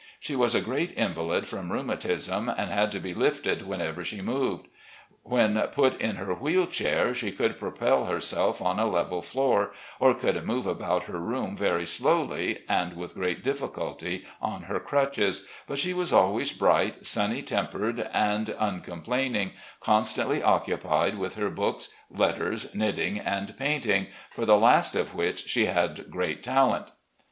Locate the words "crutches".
14.79-15.47